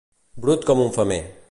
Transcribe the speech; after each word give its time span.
Brut 0.45 0.65
com 0.71 0.83
un 0.87 0.93
femer. 0.99 1.23